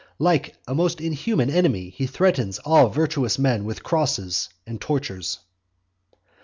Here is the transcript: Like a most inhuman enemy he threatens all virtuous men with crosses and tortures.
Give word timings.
Like 0.17 0.55
a 0.67 0.73
most 0.73 0.99
inhuman 0.99 1.51
enemy 1.51 1.91
he 1.91 2.07
threatens 2.07 2.57
all 2.65 2.89
virtuous 2.89 3.37
men 3.37 3.65
with 3.65 3.83
crosses 3.83 4.49
and 4.65 4.81
tortures. 4.81 5.37